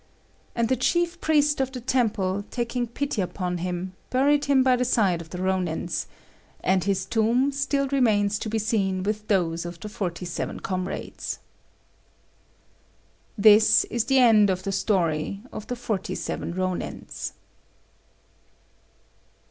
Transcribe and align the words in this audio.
And 0.55 0.67
the 0.67 0.75
chief 0.75 1.21
priest 1.21 1.61
of 1.61 1.71
the 1.71 1.79
temple, 1.79 2.43
taking 2.49 2.87
pity 2.87 3.21
upon 3.21 3.59
him, 3.59 3.93
buried 4.09 4.45
him 4.45 4.63
by 4.63 4.75
the 4.75 4.83
side 4.83 5.21
of 5.21 5.29
the 5.29 5.37
Rônins; 5.37 6.07
and 6.61 6.83
his 6.83 7.05
tomb 7.05 7.51
still 7.51 7.87
remains 7.89 8.39
to 8.39 8.49
be 8.49 8.57
seen 8.57 9.03
with 9.03 9.27
those 9.27 9.63
of 9.63 9.79
the 9.79 9.89
forty 9.89 10.25
seven 10.25 10.59
comrades. 10.59 11.37
This 13.37 13.83
is 13.91 14.05
the 14.05 14.17
end 14.17 14.49
of 14.49 14.63
the 14.63 14.71
story 14.71 15.41
of 15.51 15.67
the 15.67 15.75
forty 15.75 16.15
seven 16.15 16.55
Rônins. 16.55 17.33